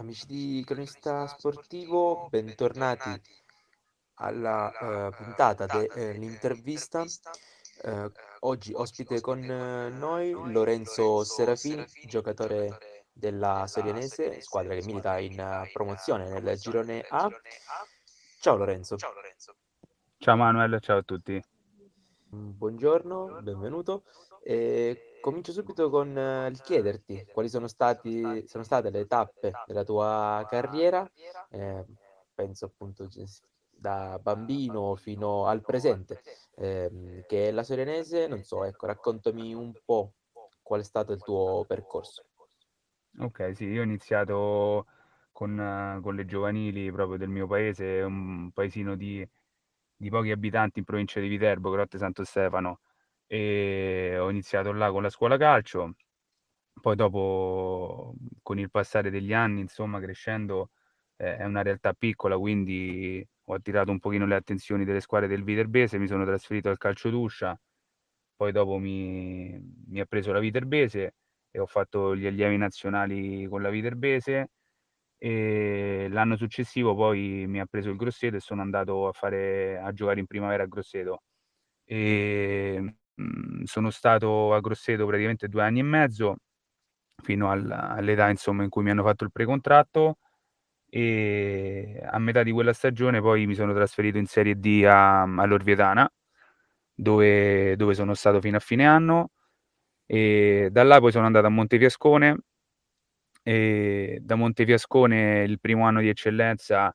[0.00, 3.20] Amici di Cronista Sportivo, bentornati
[4.14, 7.04] alla eh, puntata dell'intervista.
[7.82, 8.10] Eh,
[8.40, 15.68] oggi ospite con eh, noi Lorenzo Serafini, giocatore della Sorianese, squadra che milita in eh,
[15.70, 17.28] promozione nel girone A.
[18.40, 18.96] Ciao Lorenzo.
[20.16, 21.38] Ciao Manuel, ciao a tutti.
[22.26, 24.04] Buongiorno, benvenuto.
[24.42, 29.84] E Comincio subito con eh, il chiederti quali sono stati, sono state le tappe della
[29.84, 31.08] tua carriera,
[31.50, 31.84] eh,
[32.34, 33.08] penso appunto
[33.68, 36.22] da bambino fino al presente,
[36.56, 40.14] eh, che è la Sorenese, non so, ecco, raccontami un po'
[40.62, 42.24] qual è stato il tuo percorso.
[43.18, 44.86] Ok, sì, io ho iniziato
[45.32, 49.26] con, con le giovanili proprio del mio paese, un paesino di,
[49.96, 52.80] di pochi abitanti in provincia di Viterbo, Grotte Santo Stefano
[53.32, 55.94] e ho iniziato là con la scuola calcio,
[56.80, 60.70] poi dopo con il passare degli anni, insomma, crescendo
[61.16, 65.44] eh, è una realtà piccola, quindi ho attirato un pochino le attenzioni delle squadre del
[65.44, 67.56] Viterbese, mi sono trasferito al calcio d'uscia,
[68.36, 71.14] poi dopo mi, mi ha preso la Viterbese
[71.50, 74.48] e ho fatto gli allievi nazionali con la Viterbese
[75.18, 79.92] e l'anno successivo poi mi ha preso il Grosseto e sono andato a, fare, a
[79.92, 81.22] giocare in primavera a Grosseto.
[81.84, 86.36] E Mhmm, sono stato a Grosseto praticamente due anni e mezzo,
[87.22, 90.18] fino al all'età insomma in cui mi hanno fatto il precontratto
[90.90, 96.10] e a metà di quella stagione poi mi sono trasferito in Serie D a all'Orvietana,
[96.94, 99.30] dove dove sono stato fino a fine anno
[100.06, 102.38] e da là poi sono andato a Montefiascone
[103.46, 106.94] e da Montefiascone il primo anno di eccellenza,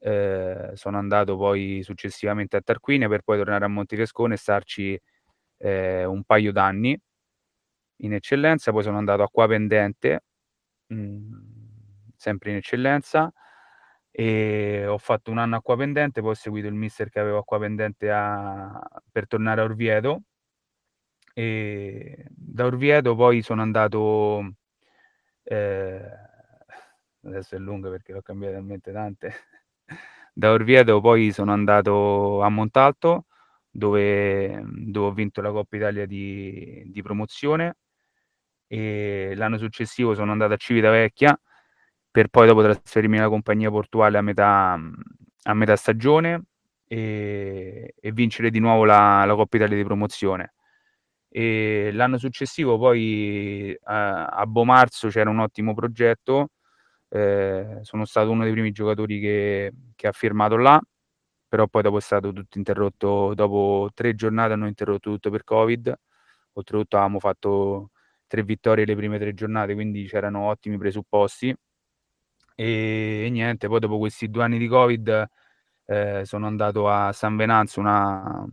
[0.00, 5.00] ehm, sono andato poi successivamente a Tarquinia per poi tornare a Montefiascone e starci
[5.64, 6.98] eh, un paio d'anni
[7.98, 10.24] in eccellenza, poi sono andato a Qua Pendente,
[10.88, 13.32] mhmm, sempre in eccellenza,
[14.10, 17.38] e ho fatto un anno a Qua Pendente, poi ho seguito il mister che avevo
[17.38, 20.22] a Qua Pendente a, per tornare a Orvieto.
[21.36, 24.54] E da Orvieto poi sono andato,
[25.44, 26.10] eh,
[27.24, 29.32] adesso è lunga perché l'ho cambiato talmente tante.
[30.32, 33.26] da Orvieto poi sono andato a Montalto
[33.74, 37.78] dove, dove ho vinto la Coppa Italia di, di promozione
[38.68, 41.38] e l'anno successivo sono andato a Civitavecchia
[42.10, 44.78] per poi dopo trasferirmi alla compagnia portuale a metà,
[45.42, 46.44] a metà stagione
[46.86, 50.54] e, e, vincere di nuovo la, la, Coppa Italia di promozione.
[51.28, 56.50] E l'anno successivo poi a, a Bomarzo c'era un ottimo progetto,
[57.08, 60.80] eh, sono stato uno dei primi giocatori che, che ha firmato là
[61.54, 65.94] però poi dopo è stato tutto interrotto, dopo tre giornate hanno interrotto tutto per Covid,
[66.54, 67.90] oltretutto avevamo fatto
[68.26, 71.54] tre vittorie le prime tre giornate, quindi c'erano ottimi presupposti.
[72.56, 75.26] E, e niente, poi dopo questi due anni di Covid
[75.86, 78.44] eh, sono andato a San Venanzo, una,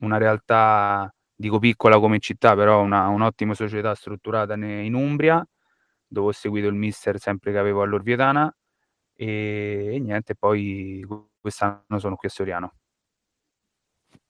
[0.00, 5.42] una realtà, dico piccola come città, però una, un'ottima società strutturata in Umbria,
[6.06, 8.54] dove ho seguito il mister sempre che avevo all'Orvietana
[9.14, 11.02] e, e niente, poi
[11.42, 12.74] quest'anno sono qui a Soriano.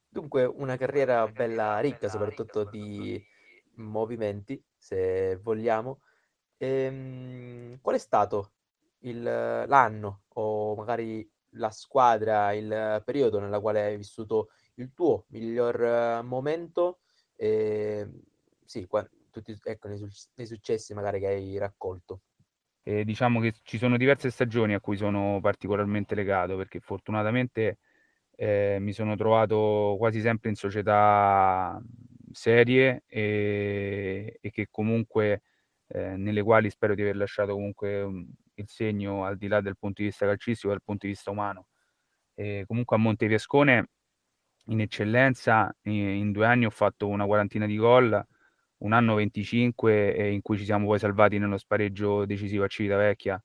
[0.08, 3.22] Dunque una carriera bella ricca, soprattutto di
[3.76, 6.00] movimenti, se vogliamo.
[6.58, 8.52] Ehm, qual è stato
[9.00, 16.22] il, l'anno o magari la squadra, il periodo nella quale hai vissuto il tuo miglior
[16.24, 17.00] momento?
[17.36, 18.08] E,
[18.64, 19.98] sì, qua, tutti, ecco, nei,
[20.34, 22.22] nei successi magari che hai raccolto.
[22.84, 27.78] E diciamo che ci sono diverse stagioni a cui sono particolarmente legato perché fortunatamente
[28.36, 31.80] eh, mi sono trovato quasi sempre in società
[32.32, 35.42] serie e, e che comunque
[35.88, 38.00] eh, nelle quali spero di aver lasciato comunque
[38.54, 41.66] il segno al di là del punto di vista calcistico dal punto di vista umano.
[42.34, 43.88] E comunque a Montefiascone
[44.66, 48.24] in eccellenza in, in due anni ho fatto una quarantina di gol
[48.82, 53.42] un anno 25 eh, in cui ci siamo poi salvati nello spareggio decisivo a Civitavecchia,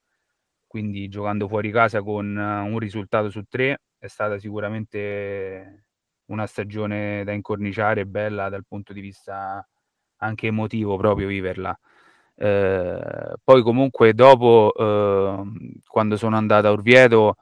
[0.66, 5.84] quindi giocando fuori casa con uh, un risultato su tre è stata sicuramente
[6.26, 9.66] una stagione da incorniciare, bella dal punto di vista
[10.18, 11.78] anche emotivo proprio viverla.
[12.36, 15.42] Eh, poi comunque dopo, eh,
[15.86, 17.36] quando sono andato a Orvieto,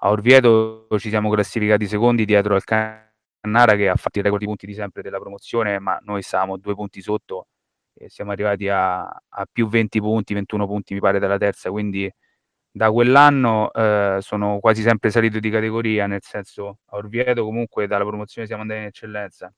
[0.00, 3.11] a Orvieto ci siamo classificati secondi dietro al Can
[3.42, 6.58] Cannara che ha fatto i record di punti di sempre della promozione, ma noi stavamo
[6.58, 7.48] due punti sotto
[7.92, 12.08] e siamo arrivati a, a, più 20 punti, 21 punti mi pare dalla terza, quindi
[12.70, 18.04] da quell'anno eh, sono quasi sempre salito di categoria, nel senso a Orvieto comunque dalla
[18.04, 19.52] promozione siamo andati in eccellenza.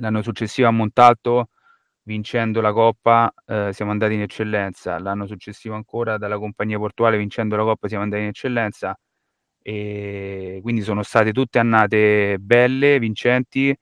[0.00, 1.50] L'anno successivo a Montalto
[2.02, 7.54] vincendo la Coppa eh, siamo andati in eccellenza, l'anno successivo ancora dalla compagnia portuale vincendo
[7.56, 8.98] la Coppa siamo andati in eccellenza
[9.68, 13.76] e quindi sono state tutte annate belle, vincenti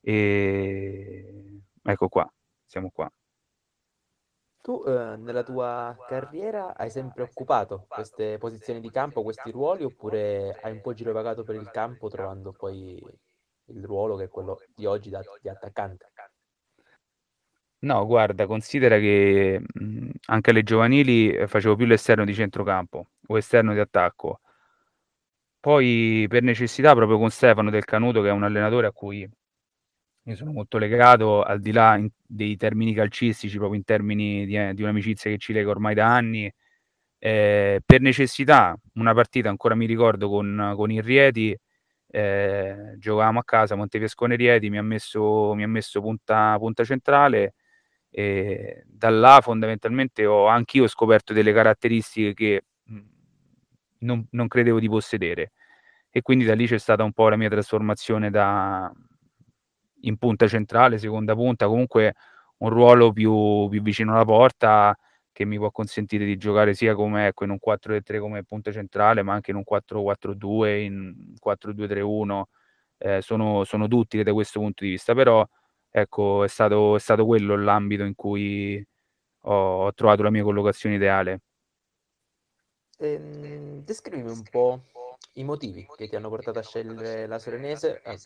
[0.00, 2.32] e ecco qua,
[2.64, 3.10] siamo qua.
[4.60, 10.56] Tu eh, nella tua carriera hai sempre occupato queste posizioni di campo, questi ruoli, oppure
[10.60, 12.96] hai un po' girovagato per il campo trovando poi
[13.66, 16.12] il ruolo che è quello di oggi da- di attaccante?
[17.80, 23.36] No, guarda, considera che mh, anche alle giovanili eh, facevo più l'esterno di centrocampo o
[23.36, 24.40] esterno di attacco.
[25.64, 29.26] Poi per necessità, proprio con Stefano Del Canuto, che è un allenatore a cui
[30.26, 34.56] mi sono molto legato, al di là in- dei termini calcistici, proprio in termini di,
[34.56, 36.52] eh, di un'amicizia che ci lega ormai da anni,
[37.18, 41.56] eh, per necessità, una partita ancora mi ricordo con, con il Rieti,
[42.08, 47.54] eh, giocavamo a casa, Montefiascone Rieti, mi ha messo, mi ha messo punta, punta centrale
[48.10, 52.62] e da là fondamentalmente ho anch'io scoperto delle caratteristiche che
[54.04, 55.52] non, non credevo di possedere
[56.10, 58.92] e quindi da lì c'è stata un po' la mia trasformazione da
[60.02, 62.14] in punta centrale, seconda punta, comunque
[62.58, 64.96] un ruolo più, più vicino alla porta
[65.32, 69.22] che mi può consentire di giocare sia come ecco, in un 4-3 come punta centrale,
[69.22, 72.48] ma anche in un 4-4-2, in 4-2-3-1.
[72.98, 75.44] Eh, sono, sono duttili da questo punto di vista, però
[75.90, 78.82] ecco, è stato, è stato quello l'ambito in cui
[79.42, 81.40] ho, ho trovato la mia collocazione ideale.
[83.04, 84.80] Ehm, descrivimi un po'
[85.34, 88.18] i motivi che ti hanno portato a scegliere la Sorenese, eh,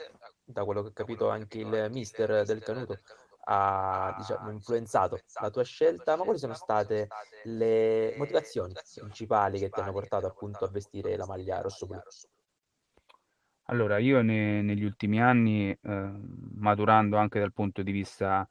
[0.44, 2.98] da quello che ho capito anche il mister del Canuto
[3.50, 7.08] ha, diciamo, influenzato la tua scelta, ma quali sono state
[7.44, 11.98] le motivazioni principali che ti hanno portato appunto a vestire la maglia rossoblu?
[13.70, 16.10] Allora, io ne- negli ultimi anni, eh,
[16.54, 18.48] maturando anche dal punto di vista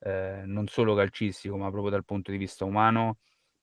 [0.00, 3.18] eh, non solo calcistico, ma proprio dal punto di vista umano,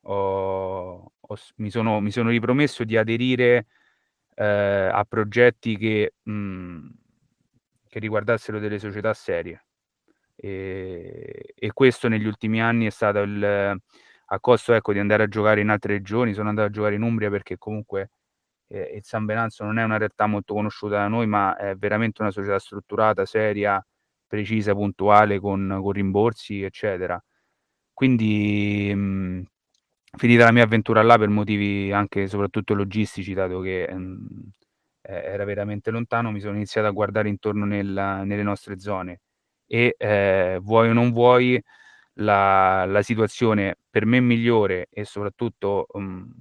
[0.08, 3.68] ho- ho mi sono, mi sono ripromesso di aderire
[4.36, 4.46] eh,
[4.92, 6.88] a progetti che, mh,
[7.88, 9.66] che riguardassero delle società serie.
[10.36, 15.28] E, e questo negli ultimi anni è stato il, a costo ecco, di andare a
[15.28, 16.34] giocare in altre regioni.
[16.34, 18.12] Sono andato a giocare in Umbria perché comunque
[18.68, 22.22] eh, il San Venanzo non è una realtà molto conosciuta da noi, ma è veramente
[22.22, 23.84] una società strutturata, seria,
[24.28, 27.22] precisa, puntuale, con, con rimborsi, eccetera.
[27.94, 29.44] Quindi, mh,
[30.16, 34.50] finita la mia avventura là per motivi anche soprattutto logistici, dato che mh,
[35.02, 37.88] era veramente lontano, mi sono iniziato a guardare intorno nel,
[38.26, 39.22] nelle nostre zone.
[39.68, 41.62] E eh, vuoi o non vuoi
[42.16, 46.32] la, la, situazione per me migliore e soprattutto um,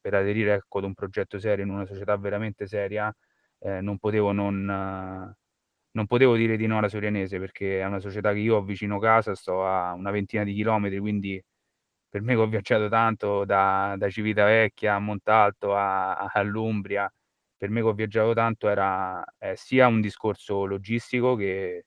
[0.00, 3.14] per aderire ecco, ad un progetto serio in una società veramente seria
[3.60, 8.32] eh, non potevo non, non potevo dire di no alla Sorianese perché è una società
[8.32, 11.42] che io ho vicino casa, sto a una ventina di chilometri, quindi
[12.08, 17.12] per me che ho viaggiato tanto da, da Civitavecchia a Montalto a, a, all'Umbria,
[17.56, 21.86] per me che ho viaggiato tanto era eh, sia un discorso logistico che,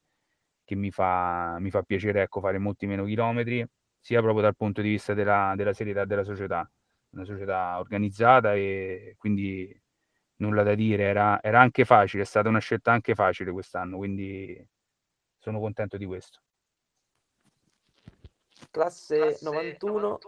[0.64, 3.66] che mi, fa, mi fa piacere ecco, fare molti meno chilometri,
[4.00, 6.70] sia proprio dal punto di vista della, della serietà della società,
[7.12, 9.76] una società organizzata e quindi
[10.38, 14.66] nulla da dire, era, era anche facile, è stata una scelta anche facile quest'anno, quindi
[15.40, 16.42] sono contento di questo.
[18.70, 20.20] Classe 91,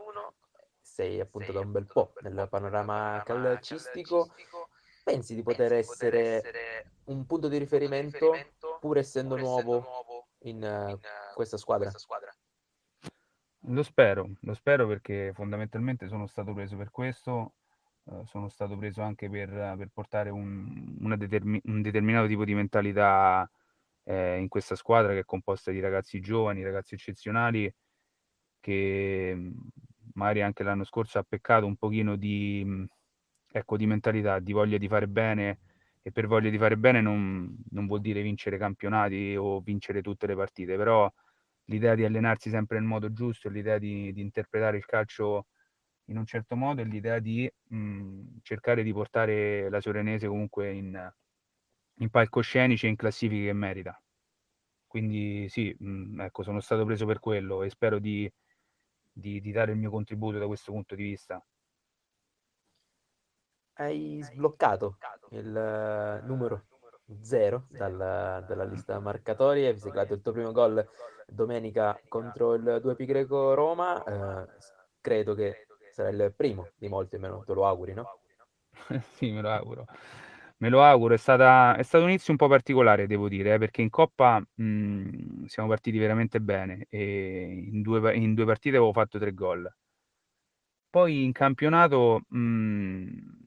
[0.81, 4.33] sei appunto da un bel po' nel panorama calcistico.
[5.03, 8.33] Pensi di poter essere un punto di riferimento
[8.79, 10.97] pur essendo nuovo in uh,
[11.33, 11.91] questa squadra?
[13.67, 17.53] Lo spero, lo spero perché fondamentalmente sono stato preso per questo,
[18.05, 23.49] eh, sono stato preso anche per, per portare un, determi- un, determinato tipo di mentalità
[24.03, 27.73] eh, in questa squadra che è composta di ragazzi giovani, ragazzi eccezionali
[28.63, 29.51] che
[30.13, 32.65] magari anche l'anno scorso ha peccato un pochino di,
[33.51, 35.59] ecco, di mentalità, di voglia di fare bene
[36.01, 40.27] e per voglia di fare bene non, non vuol dire vincere campionati o vincere tutte
[40.27, 41.11] le partite, però
[41.65, 45.47] l'idea di allenarsi sempre nel modo giusto, l'idea di, di interpretare il calcio
[46.07, 51.13] in un certo modo e l'idea di mh, cercare di portare la Sorenese comunque in,
[51.99, 54.01] in palcoscenici e in classifiche che merita.
[54.87, 58.31] Quindi sì, mh, ecco, sono stato preso per quello e spero di,
[59.13, 61.45] di, di dare il mio contributo da questo punto di vista.
[63.75, 64.97] Hai sbloccato
[65.29, 66.65] il numero
[67.21, 70.87] zero dalla, dalla lista marcatoria, hai siglato il tuo primo gol
[71.27, 74.47] domenica contro il 2 Pi Greco Roma, eh,
[75.01, 78.19] credo che sarà il primo di molti, almeno te lo auguri, no?
[79.13, 79.85] sì, me lo auguro.
[80.63, 83.57] Me lo auguro, è, stata, è stato un inizio un po' particolare, devo dire, eh,
[83.57, 88.77] perché in Coppa mh, mhmm, siamo partiti veramente bene e in due, in due partite
[88.77, 89.69] avevo fatto tre gol.
[90.89, 93.41] Poi in campionato, mh, mhmm,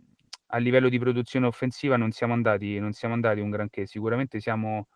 [0.49, 3.87] a livello di produzione offensiva non siamo andati, non siamo andati un granché.
[3.87, 4.89] Sicuramente siamo,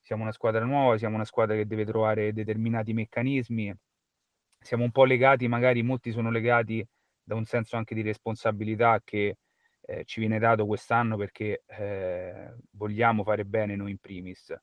[0.00, 3.74] siamo una squadra nuova, siamo una squadra che deve trovare determinati meccanismi.
[4.60, 6.84] Siamo un po' legati, magari molti sono legati
[7.22, 9.36] da un senso anche di responsabilità che
[9.88, 14.54] eh, ci viene dato quest'anno perché eh, vogliamo fare bene noi in primis.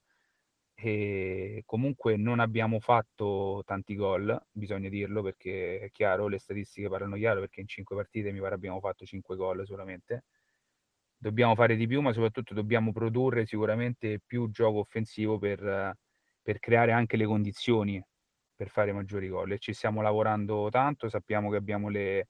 [0.75, 7.15] E comunque non abbiamo fatto tanti gol, bisogna dirlo perché è chiaro, le statistiche parlano
[7.15, 10.25] chiaro perché in cinque partite mi pare abbiamo fatto cinque gol solamente.
[11.17, 15.97] Dobbiamo fare di più, ma soprattutto dobbiamo produrre sicuramente più gioco offensivo per,
[16.41, 18.03] per creare anche le condizioni
[18.55, 22.27] per fare maggiori gol e ci stiamo lavorando tanto, sappiamo che abbiamo le,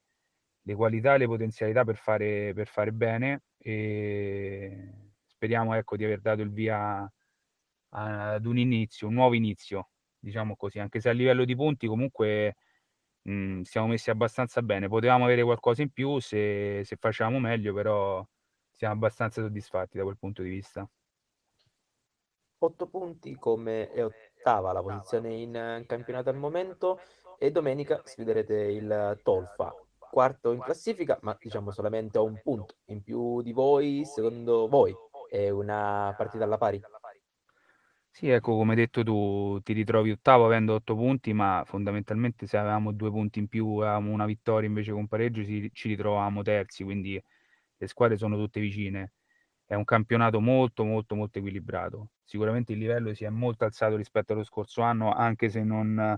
[0.65, 4.93] le qualità e le potenzialità per fare, per fare bene e
[5.25, 7.09] speriamo ecco, di aver dato il via
[7.89, 12.55] ad un inizio, un nuovo inizio, diciamo così, anche se a livello di punti comunque
[13.23, 14.87] mh, mhmm, siamo messi abbastanza bene.
[14.87, 18.25] Potevamo avere qualcosa in più se, se facevamo meglio, però
[18.71, 20.89] siamo abbastanza soddisfatti da quel punto di vista.
[22.59, 26.99] 8 punti come è ottava la posizione in campionato al momento
[27.37, 29.75] e domenica sfiderete il Tolfa,
[30.15, 34.95] quarto in classifica, ma diciamo solamente a un punto in più di voi, secondo voi
[35.29, 36.81] è una partita alla pari?
[38.09, 42.93] Sì, ecco, come detto tu, ti ritrovi ottavo avendo otto punti, ma fondamentalmente se avevamo
[42.93, 47.21] due punti in più, avevamo una vittoria invece con pareggio, ci ritrovavamo terzi, quindi
[47.75, 49.15] le squadre sono tutte vicine.
[49.65, 52.11] È un campionato molto, molto, molto equilibrato.
[52.23, 56.17] Sicuramente il livello si è molto alzato rispetto allo scorso anno, anche se non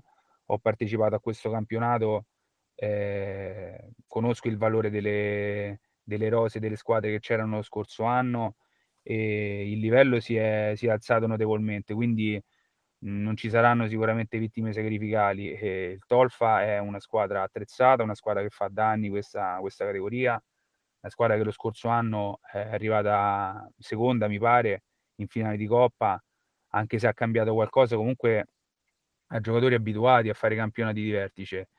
[0.50, 2.26] ho partecipato a questo campionato,
[2.80, 8.58] eh, conosco il valore delle, delle rose delle squadre che c'erano lo scorso anno
[9.02, 12.42] e il livello si è, si è alzato notevolmente, quindi
[13.00, 15.54] non ci saranno sicuramente vittime sacrificali.
[15.54, 20.32] E il Tolfa è una squadra attrezzata, una squadra che fa danni questa, questa categoria,
[20.32, 24.84] una squadra che lo scorso anno è arrivata seconda, mi pare,
[25.16, 26.22] in finale di Coppa,
[26.72, 28.46] anche se ha cambiato qualcosa, comunque
[29.28, 31.70] ha giocatori abituati a fare campionati di vertice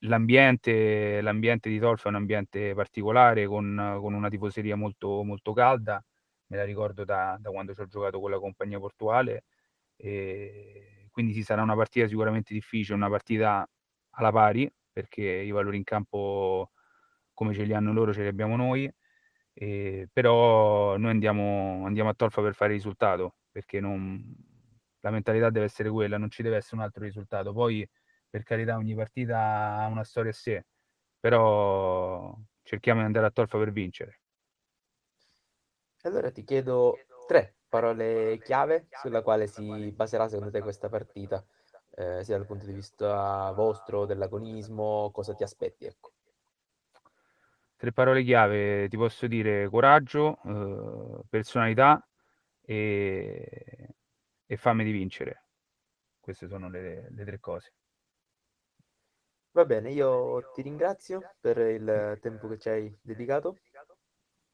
[0.00, 6.02] l'ambiente, l'ambiente di Tolfa è un ambiente particolare con, con una tifoseria molto, molto calda,
[6.48, 9.44] me la ricordo da, da quando ci ho giocato con la compagnia portuale,
[9.96, 13.68] quindi ci sarà una partita sicuramente difficile, una partita
[14.10, 16.70] alla pari, perché i valori in campo
[17.32, 18.90] come ce li hanno loro ce li abbiamo noi,
[19.52, 24.22] e, però noi andiamo, andiamo a Tolfa per fare risultato, perché non,
[25.00, 27.52] la mentalità deve essere quella, non ci deve essere un altro risultato.
[27.52, 27.88] Poi
[28.36, 30.66] per carità ogni partita ha una storia a sé,
[31.18, 34.20] però cerchiamo di andare a Tolfa per vincere.
[36.02, 41.42] Allora ti chiedo tre parole chiave sulla quale si baserà secondo te questa partita,
[41.94, 46.12] eh, sia dal punto di vista vostro, dell'agonismo, cosa ti aspetti, ecco.
[47.74, 52.06] Tre parole chiave, ti posso dire coraggio, eh, personalità
[52.60, 53.94] e,
[54.44, 55.44] e fame di vincere.
[56.20, 57.72] Queste sono le, le tre cose.
[59.56, 63.56] Va bene, io ti ringrazio per il tempo che ci hai dedicato.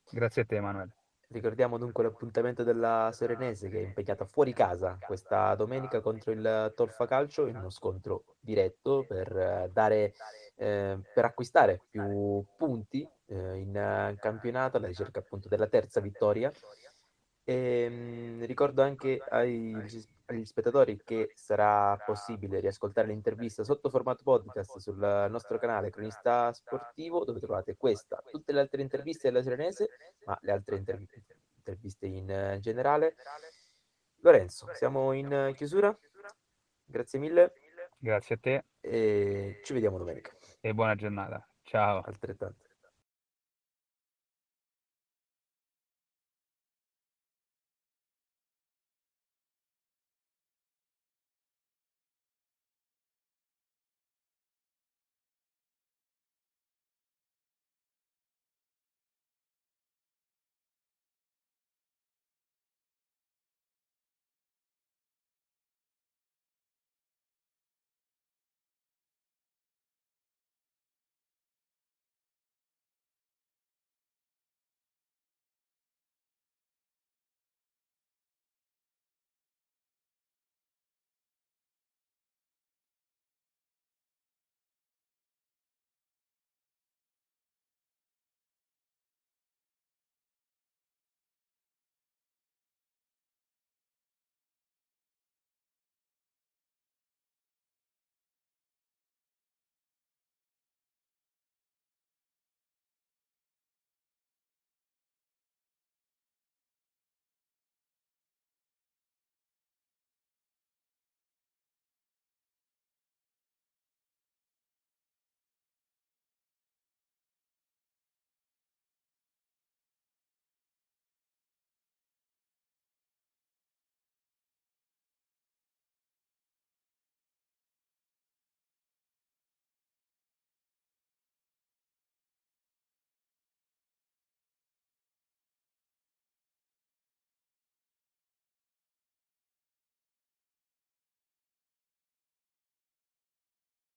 [0.09, 0.95] Grazie a te, Emanuele.
[1.27, 7.09] Ricordiamo dunque l'appuntamento della Serenese che è impegnata fuori casa questa domenica contro il Tolfa
[7.09, 10.15] Calcio in uno scontro diretto per, dare,
[10.55, 16.53] eh, per acquistare più punti eh, in campionato alla ricerca appunto della terza vittoria.
[17.45, 19.75] E, mh, ricordo anche ai
[20.33, 27.25] agli spettatori che sarà possibile riascoltare l'intervista sotto formato podcast sul nostro canale Cronista Sportivo,
[27.25, 29.89] dove trovate questa, tutte le altre interviste della Serenese,
[30.25, 31.07] ma le altre interv-
[31.57, 33.17] interviste in generale.
[34.21, 35.97] Lorenzo, siamo in chiusura.
[36.85, 37.53] Grazie mille.
[37.99, 38.65] Grazie a te.
[38.81, 40.31] E ci vediamo domenica.
[40.61, 41.47] E buona giornata.
[41.63, 42.03] Ciao.
[42.03, 42.72] Altrettanto.